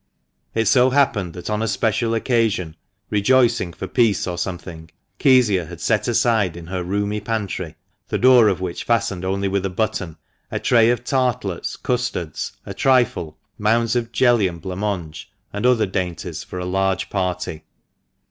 It 0.55 0.67
so 0.67 0.89
happened 0.89 1.35
that 1.35 1.47
on 1.51 1.61
a 1.61 1.67
special 1.67 2.15
occasion 2.15 2.75
(rejoicing 3.11 3.71
for 3.71 3.85
peace 3.85 4.25
or 4.25 4.35
something) 4.35 4.89
Kezia 5.19 5.67
had 5.67 5.79
set 5.79 6.07
aside 6.07 6.57
in 6.57 6.65
her 6.65 6.83
roomy 6.83 7.19
pantry, 7.19 7.75
the 8.07 8.17
door 8.17 8.47
of 8.47 8.59
which 8.59 8.83
fastened 8.83 9.23
only 9.23 9.47
with 9.47 9.63
a 9.63 9.69
button, 9.69 10.17
a 10.49 10.59
tray 10.59 10.89
of 10.89 11.03
tartlets, 11.03 11.75
custards, 11.75 12.53
a 12.65 12.73
trifle, 12.73 13.37
moulds 13.59 13.95
of 13.95 14.11
jelly 14.11 14.47
and 14.47 14.59
blanc 14.59 14.79
mange, 14.81 15.31
and 15.53 15.67
other 15.67 15.85
dainties 15.85 16.43
for 16.43 16.57
a 16.57 16.65
large 16.65 17.11
party. 17.11 17.63